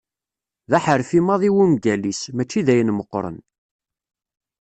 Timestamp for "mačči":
2.35-2.61